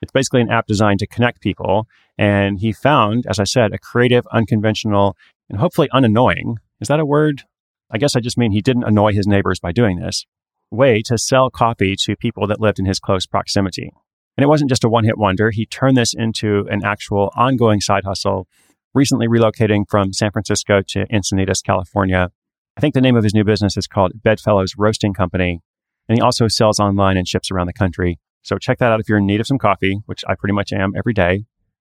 It's 0.01 0.13
basically 0.13 0.41
an 0.41 0.51
app 0.51 0.67
designed 0.67 0.99
to 1.01 1.07
connect 1.07 1.41
people. 1.41 1.87
And 2.19 2.59
he 2.59 2.73
found, 2.73 3.27
as 3.29 3.39
I 3.39 3.45
said, 3.45 3.73
a 3.73 3.79
creative, 3.79 4.27
unconventional, 4.33 5.17
and 5.49 5.61
hopefully 5.61 5.89
unannoying. 5.93 6.57
Is 6.81 6.89
that 6.89 6.99
a 6.99 7.07
word? 7.07 7.43
I 7.91 7.99
guess 7.99 8.17
I 8.17 8.21
just 8.21 8.39
mean 8.39 8.51
he 8.51 8.63
didn't 8.63 8.85
annoy 8.85 9.13
his 9.13 9.27
neighbors 9.27 9.61
by 9.61 9.71
doing 9.71 10.01
this 10.01 10.27
way 10.73 11.03
to 11.07 11.19
sell 11.19 11.51
coffee 11.51 11.95
to 12.05 12.17
people 12.17 12.47
that 12.47 12.61
lived 12.61 12.79
in 12.79 12.87
his 12.87 12.99
close 12.99 13.27
proximity. 13.27 13.91
And 14.37 14.45
it 14.45 14.49
wasn't 14.49 14.71
just 14.71 14.85
a 14.85 14.89
one 14.89 15.05
hit 15.05 15.19
wonder. 15.19 15.51
He 15.51 15.67
turned 15.67 15.97
this 15.97 16.15
into 16.15 16.67
an 16.71 16.85
actual 16.85 17.31
ongoing 17.37 17.81
side 17.81 18.05
hustle, 18.05 18.49
recently 18.95 19.29
relocating 19.29 19.85
from 19.89 20.13
San 20.13 20.31
Francisco 20.31 20.81
to 20.89 21.07
Encinitas, 21.07 21.63
California. 21.63 22.31
I 22.77 22.81
think 22.81 22.95
the 22.95 23.01
name 23.03 23.17
of 23.17 23.25
his 23.25 23.35
new 23.35 23.45
business 23.45 23.77
is 23.77 23.87
called 23.87 24.23
Bedfellows 24.23 24.75
Roasting 24.79 25.13
Company. 25.13 25.61
And 26.09 26.19
he 26.19 26.23
also 26.23 26.49
sells 26.49 26.81
online 26.81 27.17
and 27.17 27.29
ships 27.29 27.51
around 27.51 27.67
the 27.67 27.73
country. 27.73 28.19
So 28.43 28.59
check 28.59 28.79
that 28.79 28.91
out 28.91 29.01
if 29.01 29.09
you're 29.09 29.19
in 29.19 29.27
need 29.27 29.41
of 29.41 29.47
some 29.47 29.59
coffee, 29.59 30.01
which 30.07 30.25
I 30.27 30.35
pretty 30.35 30.55
much 30.55 30.73
am 30.73 30.93
every 30.97 31.13
day. 31.13 31.45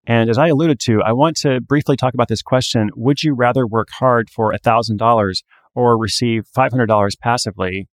And 0.07 0.29
as 0.29 0.38
I 0.38 0.49
alluded 0.49 0.79
to, 0.81 1.03
I 1.03 1.12
want 1.12 1.37
to 1.38 1.61
briefly 1.61 1.97
talk 1.97 2.14
about 2.14 2.29
this 2.29 2.43
question 2.43 2.91
Would 2.95 3.23
you 3.23 3.35
rather 3.35 3.67
work 3.67 3.88
hard 3.99 4.29
for 4.29 4.53
$1,000 4.53 5.43
or 5.75 5.99
receive 5.99 6.45
$500 6.57 7.19
passively? 7.21 7.88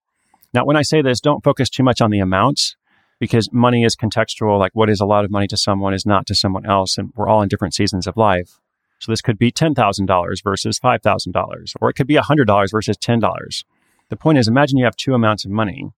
Now, 0.54 0.66
when 0.66 0.76
I 0.76 0.82
say 0.82 1.02
this, 1.02 1.22
don't 1.22 1.44
focus 1.44 1.70
too 1.70 1.84
much 1.84 2.02
on 2.02 2.12
the 2.12 2.20
amounts 2.20 2.76
because 3.20 3.54
money 3.54 3.84
is 3.84 3.96
contextual. 3.96 4.60
Like 4.60 4.72
what 4.74 4.90
is 4.90 5.00
a 5.00 5.06
lot 5.06 5.24
of 5.24 5.32
money 5.32 5.48
to 5.48 5.58
someone 5.58 5.94
is 5.94 6.06
not 6.06 6.26
to 6.28 6.36
someone 6.36 6.66
else. 6.66 6.98
And 6.98 7.12
we're 7.16 7.30
all 7.30 7.42
in 7.42 7.48
different 7.50 7.74
seasons 7.74 8.08
of 8.08 8.18
life. 8.18 8.60
So 9.00 9.12
this 9.12 9.22
could 9.22 9.38
be 9.38 9.52
$10,000 9.52 10.44
versus 10.44 10.80
$5,000, 10.80 11.74
or 11.80 11.90
it 11.90 11.94
could 11.94 12.08
be 12.08 12.16
$100 12.16 12.72
versus 12.72 12.98
$10. 12.98 13.64
The 14.10 14.16
point 14.16 14.38
is, 14.38 14.48
imagine 14.48 14.78
you 14.78 14.86
have 14.86 14.96
two 14.96 15.14
amounts 15.14 15.46
of 15.46 15.52
money 15.52 15.90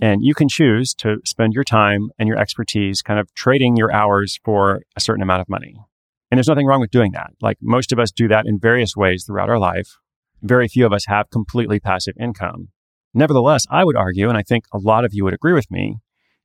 and 0.00 0.24
you 0.24 0.34
can 0.34 0.48
choose 0.48 0.94
to 0.94 1.20
spend 1.24 1.54
your 1.54 1.64
time 1.64 2.10
and 2.18 2.26
your 2.26 2.38
expertise 2.38 3.02
kind 3.02 3.20
of 3.20 3.32
trading 3.34 3.76
your 3.76 3.92
hours 3.92 4.40
for 4.44 4.82
a 4.96 5.00
certain 5.00 5.22
amount 5.22 5.42
of 5.42 5.48
money. 5.48 5.76
And 6.30 6.38
there's 6.38 6.48
nothing 6.48 6.66
wrong 6.66 6.80
with 6.80 6.90
doing 6.90 7.12
that. 7.12 7.32
Like 7.40 7.58
most 7.60 7.92
of 7.92 7.98
us 7.98 8.10
do 8.10 8.28
that 8.28 8.46
in 8.46 8.58
various 8.58 8.96
ways 8.96 9.24
throughout 9.24 9.50
our 9.50 9.58
life. 9.58 9.98
Very 10.42 10.68
few 10.68 10.86
of 10.86 10.92
us 10.92 11.06
have 11.06 11.30
completely 11.30 11.80
passive 11.80 12.14
income. 12.18 12.68
Nevertheless, 13.12 13.66
I 13.70 13.84
would 13.84 13.96
argue, 13.96 14.28
and 14.28 14.38
I 14.38 14.42
think 14.42 14.64
a 14.72 14.78
lot 14.78 15.04
of 15.04 15.12
you 15.12 15.24
would 15.24 15.34
agree 15.34 15.52
with 15.52 15.70
me, 15.70 15.98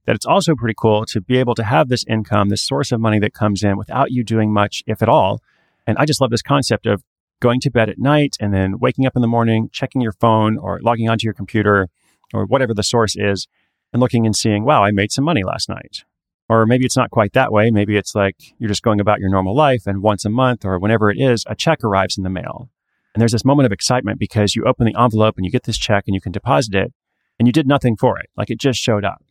that 0.05 0.15
it's 0.15 0.25
also 0.25 0.55
pretty 0.55 0.75
cool 0.77 1.05
to 1.07 1.21
be 1.21 1.37
able 1.37 1.55
to 1.55 1.63
have 1.63 1.89
this 1.89 2.03
income, 2.07 2.49
this 2.49 2.65
source 2.65 2.91
of 2.91 2.99
money 2.99 3.19
that 3.19 3.33
comes 3.33 3.63
in 3.63 3.77
without 3.77 4.11
you 4.11 4.23
doing 4.23 4.53
much, 4.53 4.83
if 4.87 5.01
at 5.01 5.09
all. 5.09 5.41
And 5.87 5.97
I 5.97 6.05
just 6.05 6.21
love 6.21 6.31
this 6.31 6.41
concept 6.41 6.85
of 6.85 7.03
going 7.41 7.59
to 7.61 7.69
bed 7.69 7.89
at 7.89 7.99
night 7.99 8.37
and 8.39 8.53
then 8.53 8.79
waking 8.79 9.05
up 9.05 9.15
in 9.15 9.21
the 9.21 9.27
morning, 9.27 9.69
checking 9.71 10.01
your 10.01 10.13
phone 10.13 10.57
or 10.57 10.79
logging 10.81 11.09
onto 11.09 11.25
your 11.25 11.33
computer 11.33 11.89
or 12.33 12.45
whatever 12.45 12.73
the 12.73 12.83
source 12.83 13.15
is 13.15 13.47
and 13.93 14.01
looking 14.01 14.25
and 14.25 14.35
seeing, 14.35 14.63
wow, 14.63 14.83
I 14.83 14.91
made 14.91 15.11
some 15.11 15.23
money 15.23 15.43
last 15.43 15.69
night. 15.69 16.03
Or 16.47 16.65
maybe 16.65 16.85
it's 16.85 16.97
not 16.97 17.11
quite 17.11 17.33
that 17.33 17.51
way. 17.51 17.71
Maybe 17.71 17.97
it's 17.97 18.13
like 18.13 18.35
you're 18.59 18.69
just 18.69 18.83
going 18.83 18.99
about 18.99 19.19
your 19.19 19.29
normal 19.29 19.55
life 19.55 19.87
and 19.87 20.01
once 20.01 20.25
a 20.25 20.29
month 20.29 20.63
or 20.63 20.77
whenever 20.79 21.09
it 21.09 21.19
is, 21.19 21.43
a 21.47 21.55
check 21.55 21.83
arrives 21.83 22.17
in 22.17 22.23
the 22.23 22.29
mail. 22.29 22.69
And 23.15 23.21
there's 23.21 23.31
this 23.31 23.45
moment 23.45 23.65
of 23.65 23.71
excitement 23.71 24.19
because 24.19 24.57
you 24.57 24.65
open 24.65 24.85
the 24.85 25.01
envelope 25.01 25.35
and 25.37 25.45
you 25.45 25.51
get 25.51 25.63
this 25.63 25.77
check 25.77 26.03
and 26.05 26.13
you 26.13 26.19
can 26.19 26.33
deposit 26.33 26.75
it 26.75 26.93
and 27.39 27.47
you 27.47 27.53
did 27.53 27.65
nothing 27.65 27.95
for 27.95 28.19
it. 28.19 28.29
Like 28.35 28.49
it 28.49 28.59
just 28.59 28.77
showed 28.77 29.05
up. 29.05 29.23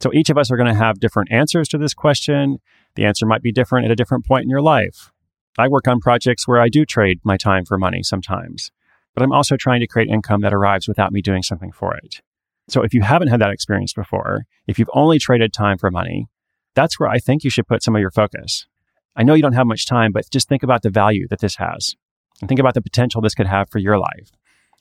So 0.00 0.12
each 0.12 0.28
of 0.28 0.36
us 0.36 0.50
are 0.50 0.56
going 0.56 0.66
to 0.66 0.74
have 0.74 0.98
different 0.98 1.30
answers 1.30 1.68
to 1.68 1.78
this 1.78 1.94
question. 1.94 2.58
The 2.96 3.04
answer 3.04 3.24
might 3.24 3.40
be 3.40 3.52
different 3.52 3.84
at 3.84 3.92
a 3.92 3.96
different 3.96 4.26
point 4.26 4.42
in 4.42 4.50
your 4.50 4.60
life. 4.60 5.12
I 5.56 5.68
work 5.68 5.86
on 5.86 6.00
projects 6.00 6.48
where 6.48 6.60
I 6.60 6.68
do 6.68 6.84
trade 6.84 7.20
my 7.22 7.36
time 7.36 7.64
for 7.64 7.78
money 7.78 8.02
sometimes, 8.02 8.72
but 9.14 9.22
I'm 9.22 9.32
also 9.32 9.56
trying 9.56 9.78
to 9.80 9.86
create 9.86 10.08
income 10.08 10.40
that 10.40 10.52
arrives 10.52 10.88
without 10.88 11.12
me 11.12 11.22
doing 11.22 11.44
something 11.44 11.70
for 11.70 11.94
it. 11.94 12.22
So 12.68 12.82
if 12.82 12.92
you 12.92 13.02
haven't 13.02 13.28
had 13.28 13.40
that 13.40 13.52
experience 13.52 13.92
before, 13.92 14.46
if 14.66 14.80
you've 14.80 14.90
only 14.94 15.20
traded 15.20 15.52
time 15.52 15.78
for 15.78 15.92
money, 15.92 16.26
that's 16.74 16.98
where 16.98 17.08
I 17.08 17.18
think 17.20 17.44
you 17.44 17.50
should 17.50 17.68
put 17.68 17.84
some 17.84 17.94
of 17.94 18.00
your 18.00 18.10
focus. 18.10 18.66
I 19.14 19.22
know 19.22 19.34
you 19.34 19.42
don't 19.42 19.52
have 19.52 19.66
much 19.68 19.86
time, 19.86 20.10
but 20.10 20.28
just 20.28 20.48
think 20.48 20.64
about 20.64 20.82
the 20.82 20.90
value 20.90 21.28
that 21.28 21.38
this 21.38 21.56
has 21.56 21.94
and 22.42 22.48
think 22.48 22.60
about 22.60 22.74
the 22.74 22.82
potential 22.82 23.22
this 23.22 23.34
could 23.34 23.46
have 23.46 23.70
for 23.70 23.78
your 23.78 23.98
life. 23.98 24.32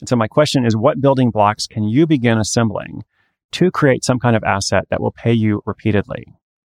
And 0.02 0.10
so 0.10 0.16
my 0.16 0.28
question 0.28 0.66
is 0.66 0.76
what 0.76 1.00
building 1.00 1.30
blocks 1.30 1.68
can 1.68 1.84
you 1.84 2.08
begin 2.08 2.40
assembling 2.40 3.04
to 3.52 3.70
create 3.70 4.04
some 4.04 4.20
kind 4.20 4.36
of 4.36 4.44
asset 4.44 4.86
that 4.90 5.00
will 5.00 5.12
pay 5.12 5.32
you 5.32 5.62
repeatedly? 5.66 6.26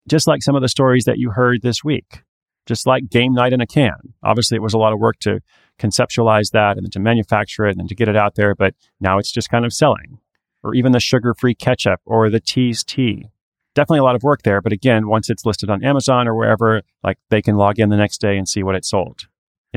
Just 0.08 0.27
like 0.27 0.41
some 0.41 0.56
of 0.56 0.62
the 0.62 0.70
stories 0.70 1.03
that 1.03 1.17
you 1.17 1.32
heard 1.32 1.62
this 1.62 1.84
week, 1.84 2.24
just 2.65 2.88
like 2.88 3.10
game 3.10 3.34
night 3.34 3.51
in 3.51 3.60
a 3.60 3.67
can. 3.67 4.13
Obviously, 4.24 4.56
it 4.56 4.62
was 4.62 4.74
a 4.74 4.77
lot 4.77 4.94
of 4.94 5.00
work 5.00 5.20
to 5.20 5.41
conceptualize 5.77 6.51
that 6.51 6.77
and 6.77 6.86
then 6.86 6.91
to 6.91 7.00
manufacture 7.00 7.65
it 7.65 7.77
and 7.77 7.89
to 7.89 7.96
get 7.96 8.08
it 8.08 8.15
out 8.15 8.36
there, 8.36 8.56
but 8.56 8.74
now 9.01 9.17
it's 9.17 9.32
just 9.32 9.50
kind 9.50 9.65
of 9.65 9.74
selling. 9.74 10.20
Or 10.63 10.74
even 10.74 10.94
the 10.94 11.00
sugar 11.01 11.36
free 11.38 11.53
ketchup 11.53 12.00
or 12.06 12.29
the 12.29 12.39
tease 12.39 12.84
tea. 12.84 13.27
Definitely 13.75 14.00
a 14.00 14.03
lot 14.03 14.15
of 14.15 14.24
work 14.24 14.44
there, 14.44 14.62
but 14.62 14.72
again, 14.72 15.08
once 15.08 15.29
it's 15.29 15.46
listed 15.46 15.70
on 15.70 15.84
Amazon 15.84 16.27
or 16.27 16.36
wherever, 16.36 16.82
like 17.03 17.17
they 17.29 17.41
can 17.41 17.58
log 17.58 17.77
in 17.77 17.89
the 17.89 17.98
next 17.98 18.22
day 18.22 18.38
and 18.38 18.48
see 18.48 18.63
what 18.63 18.75
it 18.75 18.86
sold. 18.86 19.27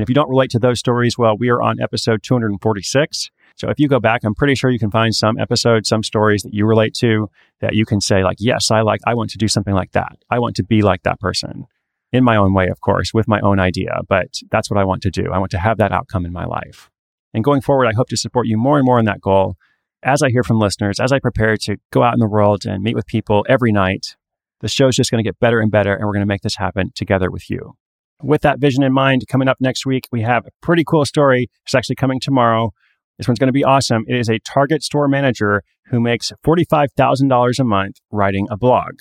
And 0.01 0.07
if 0.07 0.09
you 0.09 0.15
don't 0.15 0.31
relate 0.31 0.49
to 0.49 0.57
those 0.57 0.79
stories, 0.79 1.15
well, 1.15 1.37
we 1.37 1.49
are 1.49 1.61
on 1.61 1.79
episode 1.79 2.23
246. 2.23 3.29
So 3.55 3.69
if 3.69 3.79
you 3.79 3.87
go 3.87 3.99
back, 3.99 4.23
I'm 4.23 4.33
pretty 4.33 4.55
sure 4.55 4.71
you 4.71 4.79
can 4.79 4.89
find 4.89 5.13
some 5.13 5.37
episodes, 5.37 5.87
some 5.87 6.01
stories 6.01 6.41
that 6.41 6.55
you 6.55 6.65
relate 6.65 6.95
to 6.95 7.29
that 7.59 7.75
you 7.75 7.85
can 7.85 8.01
say 8.01 8.23
like, 8.23 8.37
yes, 8.39 8.71
I 8.71 8.81
like, 8.81 9.01
I 9.05 9.13
want 9.13 9.29
to 9.29 9.37
do 9.37 9.47
something 9.47 9.75
like 9.75 9.91
that. 9.91 10.17
I 10.31 10.39
want 10.39 10.55
to 10.55 10.63
be 10.63 10.81
like 10.81 11.03
that 11.03 11.19
person 11.19 11.67
in 12.11 12.23
my 12.23 12.35
own 12.35 12.51
way, 12.55 12.67
of 12.69 12.81
course, 12.81 13.13
with 13.13 13.27
my 13.27 13.39
own 13.41 13.59
idea, 13.59 13.99
but 14.09 14.39
that's 14.49 14.71
what 14.71 14.79
I 14.79 14.85
want 14.85 15.03
to 15.03 15.11
do. 15.11 15.31
I 15.31 15.37
want 15.37 15.51
to 15.51 15.59
have 15.59 15.77
that 15.77 15.91
outcome 15.91 16.25
in 16.25 16.33
my 16.33 16.45
life. 16.45 16.89
And 17.35 17.43
going 17.43 17.61
forward, 17.61 17.85
I 17.85 17.93
hope 17.93 18.09
to 18.09 18.17
support 18.17 18.47
you 18.47 18.57
more 18.57 18.77
and 18.77 18.85
more 18.87 18.97
in 18.97 19.05
that 19.05 19.21
goal 19.21 19.55
as 20.01 20.23
I 20.23 20.31
hear 20.31 20.43
from 20.43 20.57
listeners, 20.57 20.99
as 20.99 21.11
I 21.11 21.19
prepare 21.19 21.57
to 21.57 21.77
go 21.91 22.01
out 22.01 22.15
in 22.15 22.19
the 22.19 22.27
world 22.27 22.65
and 22.65 22.81
meet 22.81 22.95
with 22.95 23.05
people 23.05 23.45
every 23.47 23.71
night. 23.71 24.15
The 24.61 24.67
show's 24.67 24.95
just 24.95 25.11
going 25.11 25.23
to 25.23 25.27
get 25.27 25.39
better 25.39 25.59
and 25.59 25.69
better, 25.69 25.93
and 25.93 26.07
we're 26.07 26.13
going 26.13 26.21
to 26.21 26.25
make 26.25 26.41
this 26.41 26.55
happen 26.55 26.91
together 26.95 27.29
with 27.29 27.51
you. 27.51 27.75
With 28.23 28.41
that 28.41 28.59
vision 28.59 28.83
in 28.83 28.93
mind, 28.93 29.23
coming 29.27 29.47
up 29.47 29.57
next 29.59 29.85
week, 29.85 30.07
we 30.11 30.21
have 30.21 30.45
a 30.45 30.51
pretty 30.61 30.83
cool 30.83 31.05
story. 31.05 31.49
It's 31.65 31.73
actually 31.73 31.95
coming 31.95 32.19
tomorrow. 32.19 32.71
This 33.17 33.27
one's 33.27 33.39
going 33.39 33.47
to 33.47 33.53
be 33.53 33.63
awesome. 33.63 34.03
It 34.07 34.15
is 34.15 34.29
a 34.29 34.39
Target 34.39 34.83
store 34.83 35.07
manager 35.07 35.63
who 35.87 35.99
makes 35.99 36.31
$45,000 36.45 37.59
a 37.59 37.63
month 37.63 37.97
writing 38.11 38.47
a 38.51 38.57
blog. 38.57 38.99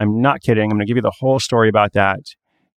I'm 0.00 0.20
not 0.20 0.40
kidding. 0.40 0.64
I'm 0.64 0.76
going 0.76 0.80
to 0.80 0.86
give 0.86 0.96
you 0.96 1.02
the 1.02 1.12
whole 1.20 1.38
story 1.38 1.68
about 1.68 1.92
that. 1.92 2.20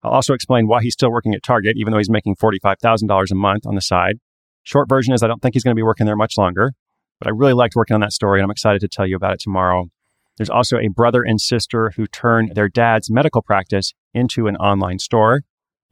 I'll 0.02 0.12
also 0.12 0.34
explain 0.34 0.66
why 0.66 0.82
he's 0.82 0.92
still 0.92 1.10
working 1.10 1.34
at 1.34 1.42
Target, 1.42 1.76
even 1.76 1.92
though 1.92 1.98
he's 1.98 2.10
making 2.10 2.36
$45,000 2.36 3.30
a 3.30 3.34
month 3.34 3.66
on 3.66 3.74
the 3.74 3.80
side. 3.80 4.18
Short 4.64 4.88
version 4.88 5.14
is 5.14 5.22
I 5.22 5.28
don't 5.28 5.40
think 5.40 5.54
he's 5.54 5.64
going 5.64 5.74
to 5.74 5.78
be 5.78 5.82
working 5.82 6.06
there 6.06 6.16
much 6.16 6.36
longer, 6.36 6.72
but 7.20 7.28
I 7.28 7.30
really 7.30 7.54
liked 7.54 7.76
working 7.76 7.94
on 7.94 8.00
that 8.00 8.12
story 8.12 8.40
and 8.40 8.44
I'm 8.44 8.50
excited 8.50 8.80
to 8.80 8.88
tell 8.88 9.06
you 9.06 9.16
about 9.16 9.34
it 9.34 9.40
tomorrow. 9.40 9.86
There's 10.36 10.50
also 10.50 10.78
a 10.78 10.88
brother 10.88 11.22
and 11.22 11.40
sister 11.40 11.92
who 11.96 12.06
turned 12.06 12.54
their 12.54 12.68
dad's 12.68 13.10
medical 13.10 13.42
practice 13.42 13.94
into 14.12 14.48
an 14.48 14.56
online 14.56 14.98
store 14.98 15.42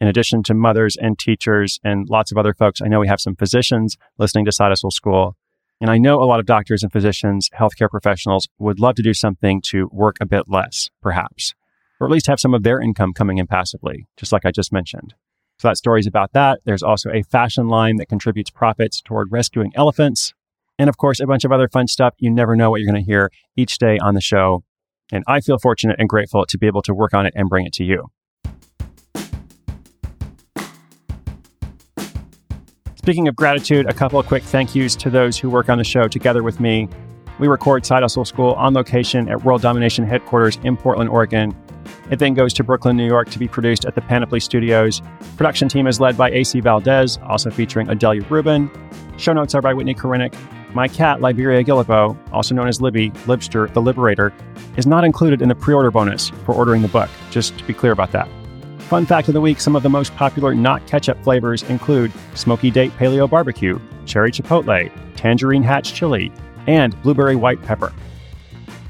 in 0.02 0.08
addition 0.08 0.42
to 0.42 0.52
mothers 0.52 0.96
and 1.00 1.16
teachers 1.16 1.78
and 1.84 2.08
lots 2.10 2.32
of 2.32 2.36
other 2.36 2.52
folks, 2.52 2.82
I 2.82 2.88
know 2.88 2.98
we 2.98 3.06
have 3.06 3.20
some 3.20 3.36
physicians 3.36 3.96
listening 4.18 4.44
to 4.46 4.52
Side 4.52 4.70
Hustle 4.70 4.90
School. 4.90 5.36
And 5.80 5.88
I 5.88 5.98
know 5.98 6.20
a 6.20 6.26
lot 6.26 6.40
of 6.40 6.46
doctors 6.46 6.82
and 6.82 6.90
physicians, 6.90 7.48
healthcare 7.56 7.88
professionals 7.88 8.48
would 8.58 8.80
love 8.80 8.96
to 8.96 9.02
do 9.02 9.14
something 9.14 9.62
to 9.66 9.88
work 9.92 10.16
a 10.20 10.26
bit 10.26 10.48
less, 10.48 10.90
perhaps, 11.00 11.54
or 12.00 12.08
at 12.08 12.10
least 12.10 12.26
have 12.26 12.40
some 12.40 12.52
of 12.52 12.64
their 12.64 12.80
income 12.80 13.12
coming 13.12 13.38
in 13.38 13.46
passively, 13.46 14.08
just 14.16 14.32
like 14.32 14.44
I 14.44 14.50
just 14.50 14.72
mentioned. 14.72 15.14
So 15.60 15.68
that 15.68 15.76
story's 15.76 16.08
about 16.08 16.32
that. 16.32 16.58
There's 16.64 16.82
also 16.82 17.08
a 17.12 17.22
fashion 17.22 17.68
line 17.68 17.94
that 17.98 18.08
contributes 18.08 18.50
profits 18.50 19.00
toward 19.00 19.30
rescuing 19.30 19.70
elephants. 19.76 20.34
And 20.80 20.88
of 20.88 20.96
course, 20.96 21.20
a 21.20 21.28
bunch 21.28 21.44
of 21.44 21.52
other 21.52 21.68
fun 21.68 21.86
stuff. 21.86 22.14
You 22.18 22.32
never 22.32 22.56
know 22.56 22.72
what 22.72 22.80
you're 22.80 22.90
going 22.90 23.04
to 23.04 23.08
hear 23.08 23.30
each 23.56 23.78
day 23.78 23.98
on 23.98 24.14
the 24.14 24.20
show. 24.20 24.64
And 25.12 25.22
I 25.28 25.40
feel 25.40 25.58
fortunate 25.58 25.94
and 26.00 26.08
grateful 26.08 26.44
to 26.46 26.58
be 26.58 26.66
able 26.66 26.82
to 26.82 26.92
work 26.92 27.14
on 27.14 27.24
it 27.24 27.34
and 27.36 27.48
bring 27.48 27.66
it 27.66 27.72
to 27.74 27.84
you. 27.84 28.08
Speaking 33.02 33.26
of 33.26 33.34
gratitude, 33.34 33.86
a 33.86 33.92
couple 33.92 34.20
of 34.20 34.26
quick 34.26 34.44
thank 34.44 34.76
yous 34.76 34.94
to 34.94 35.10
those 35.10 35.36
who 35.36 35.50
work 35.50 35.68
on 35.68 35.76
the 35.76 35.82
show 35.82 36.06
together 36.06 36.44
with 36.44 36.60
me. 36.60 36.88
We 37.40 37.48
record 37.48 37.84
Side 37.84 38.04
Hustle 38.04 38.24
School 38.24 38.52
on 38.52 38.74
location 38.74 39.28
at 39.28 39.42
World 39.42 39.60
Domination 39.60 40.06
headquarters 40.06 40.56
in 40.62 40.76
Portland, 40.76 41.10
Oregon. 41.10 41.52
It 42.12 42.20
then 42.20 42.34
goes 42.34 42.52
to 42.52 42.62
Brooklyn, 42.62 42.96
New 42.96 43.08
York 43.08 43.28
to 43.30 43.40
be 43.40 43.48
produced 43.48 43.84
at 43.86 43.96
the 43.96 44.02
Panoply 44.02 44.38
Studios. 44.38 45.02
Production 45.36 45.68
team 45.68 45.88
is 45.88 45.98
led 45.98 46.16
by 46.16 46.30
AC 46.30 46.60
Valdez, 46.60 47.18
also 47.24 47.50
featuring 47.50 47.88
Adelia 47.88 48.22
Rubin. 48.30 48.70
Show 49.16 49.32
notes 49.32 49.56
are 49.56 49.62
by 49.62 49.74
Whitney 49.74 49.96
Korinick. 49.96 50.36
My 50.72 50.86
cat, 50.86 51.20
Liberia 51.20 51.64
Guillebeau, 51.64 52.16
also 52.32 52.54
known 52.54 52.68
as 52.68 52.80
Libby, 52.80 53.10
Libster, 53.26 53.66
the 53.74 53.82
Liberator, 53.82 54.32
is 54.76 54.86
not 54.86 55.02
included 55.02 55.42
in 55.42 55.48
the 55.48 55.56
pre 55.56 55.74
order 55.74 55.90
bonus 55.90 56.28
for 56.46 56.54
ordering 56.54 56.82
the 56.82 56.88
book, 56.88 57.10
just 57.32 57.58
to 57.58 57.64
be 57.64 57.74
clear 57.74 57.90
about 57.90 58.12
that. 58.12 58.28
Fun 58.92 59.06
fact 59.06 59.26
of 59.26 59.32
the 59.32 59.40
week 59.40 59.58
some 59.58 59.74
of 59.74 59.82
the 59.82 59.88
most 59.88 60.14
popular 60.16 60.54
not 60.54 60.86
ketchup 60.86 61.16
flavors 61.24 61.62
include 61.62 62.12
Smoky 62.34 62.70
Date 62.70 62.92
Paleo 62.98 63.26
Barbecue, 63.26 63.80
Cherry 64.04 64.30
Chipotle, 64.30 64.92
Tangerine 65.16 65.62
Hatch 65.62 65.94
Chili, 65.94 66.30
and 66.66 67.00
Blueberry 67.00 67.34
White 67.34 67.62
Pepper. 67.62 67.90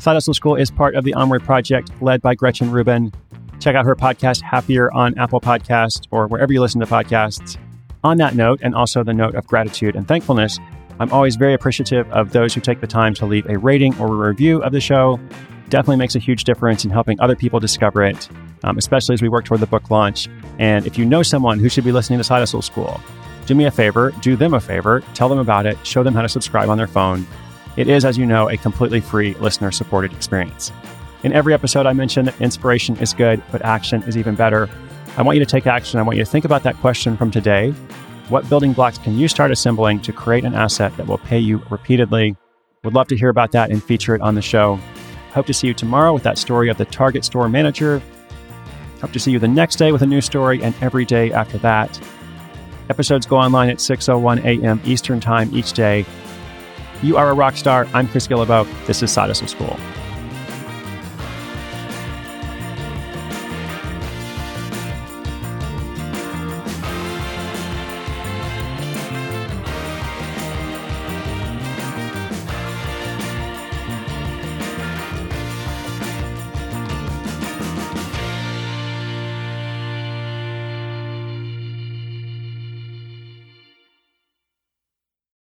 Side 0.00 0.14
Hustle 0.14 0.34
School 0.34 0.56
is 0.56 0.72
part 0.72 0.96
of 0.96 1.04
the 1.04 1.14
Onward 1.14 1.44
Project 1.44 1.92
led 2.02 2.20
by 2.20 2.34
Gretchen 2.34 2.72
Rubin. 2.72 3.12
Check 3.60 3.76
out 3.76 3.84
her 3.84 3.94
podcast, 3.94 4.42
Happier, 4.42 4.92
on 4.92 5.16
Apple 5.16 5.40
Podcasts 5.40 6.08
or 6.10 6.26
wherever 6.26 6.52
you 6.52 6.60
listen 6.60 6.80
to 6.80 6.86
podcasts. 6.88 7.56
On 8.02 8.16
that 8.16 8.34
note, 8.34 8.58
and 8.60 8.74
also 8.74 9.04
the 9.04 9.14
note 9.14 9.36
of 9.36 9.46
gratitude 9.46 9.94
and 9.94 10.08
thankfulness, 10.08 10.58
I'm 10.98 11.12
always 11.12 11.36
very 11.36 11.54
appreciative 11.54 12.10
of 12.10 12.32
those 12.32 12.54
who 12.54 12.60
take 12.60 12.80
the 12.80 12.88
time 12.88 13.14
to 13.14 13.24
leave 13.24 13.46
a 13.46 13.56
rating 13.56 13.96
or 14.00 14.08
a 14.08 14.28
review 14.28 14.64
of 14.64 14.72
the 14.72 14.80
show. 14.80 15.20
Definitely 15.68 15.98
makes 15.98 16.16
a 16.16 16.18
huge 16.18 16.42
difference 16.42 16.84
in 16.84 16.90
helping 16.90 17.20
other 17.20 17.36
people 17.36 17.60
discover 17.60 18.02
it 18.02 18.28
um, 18.64 18.78
especially 18.78 19.14
as 19.14 19.22
we 19.22 19.28
work 19.28 19.44
toward 19.44 19.60
the 19.60 19.66
book 19.66 19.90
launch. 19.90 20.28
And 20.58 20.86
if 20.86 20.98
you 20.98 21.04
know 21.04 21.22
someone 21.22 21.58
who 21.58 21.68
should 21.68 21.84
be 21.84 21.92
listening 21.92 22.18
to 22.18 22.24
Side 22.24 22.40
Hustle 22.40 22.62
School, 22.62 23.00
do 23.46 23.54
me 23.54 23.64
a 23.64 23.70
favor, 23.70 24.12
do 24.20 24.36
them 24.36 24.54
a 24.54 24.60
favor, 24.60 25.02
tell 25.14 25.28
them 25.28 25.38
about 25.38 25.66
it, 25.66 25.76
show 25.86 26.02
them 26.02 26.14
how 26.14 26.22
to 26.22 26.28
subscribe 26.28 26.68
on 26.68 26.78
their 26.78 26.86
phone. 26.86 27.26
It 27.76 27.88
is, 27.88 28.04
as 28.04 28.18
you 28.18 28.26
know, 28.26 28.48
a 28.50 28.56
completely 28.56 29.00
free 29.00 29.34
listener 29.34 29.70
supported 29.70 30.12
experience. 30.12 30.70
In 31.24 31.32
every 31.32 31.54
episode, 31.54 31.86
I 31.86 31.92
mention 31.92 32.26
that 32.26 32.40
inspiration 32.40 32.96
is 32.98 33.14
good, 33.14 33.42
but 33.50 33.62
action 33.62 34.02
is 34.04 34.16
even 34.16 34.34
better. 34.34 34.68
I 35.16 35.22
want 35.22 35.38
you 35.38 35.44
to 35.44 35.50
take 35.50 35.66
action. 35.66 35.98
I 35.98 36.02
want 36.02 36.18
you 36.18 36.24
to 36.24 36.30
think 36.30 36.44
about 36.44 36.62
that 36.64 36.76
question 36.76 37.16
from 37.16 37.30
today. 37.30 37.70
What 38.28 38.48
building 38.48 38.72
blocks 38.72 38.98
can 38.98 39.18
you 39.18 39.28
start 39.28 39.50
assembling 39.50 40.00
to 40.02 40.12
create 40.12 40.44
an 40.44 40.54
asset 40.54 40.96
that 40.96 41.06
will 41.06 41.18
pay 41.18 41.38
you 41.38 41.62
repeatedly? 41.70 42.36
Would 42.84 42.94
love 42.94 43.08
to 43.08 43.16
hear 43.16 43.28
about 43.28 43.52
that 43.52 43.70
and 43.70 43.82
feature 43.82 44.14
it 44.14 44.20
on 44.20 44.34
the 44.34 44.42
show. 44.42 44.80
Hope 45.32 45.46
to 45.46 45.54
see 45.54 45.66
you 45.66 45.74
tomorrow 45.74 46.12
with 46.12 46.22
that 46.24 46.38
story 46.38 46.68
of 46.68 46.78
the 46.78 46.84
Target 46.84 47.24
store 47.24 47.48
manager 47.48 48.02
Hope 49.02 49.12
to 49.12 49.20
see 49.20 49.32
you 49.32 49.38
the 49.40 49.48
next 49.48 49.76
day 49.76 49.90
with 49.90 50.02
a 50.02 50.06
new 50.06 50.20
story 50.20 50.62
and 50.62 50.74
every 50.80 51.04
day 51.04 51.32
after 51.32 51.58
that. 51.58 52.00
Episodes 52.88 53.26
go 53.26 53.36
online 53.36 53.68
at 53.68 53.78
6:01 53.78 54.44
a.m. 54.44 54.80
Eastern 54.84 55.18
Time 55.18 55.50
each 55.52 55.72
day. 55.72 56.06
You 57.02 57.16
are 57.16 57.28
a 57.30 57.34
rock 57.34 57.56
star. 57.56 57.88
I'm 57.92 58.06
Chris 58.06 58.28
Guillebeau. 58.28 58.64
This 58.86 59.02
is 59.02 59.10
Side 59.10 59.28
Hustle 59.28 59.48
School. 59.48 59.76